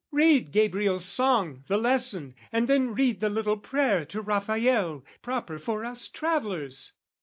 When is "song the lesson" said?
1.05-2.33